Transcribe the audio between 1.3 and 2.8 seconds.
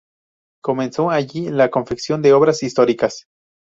la confección de obras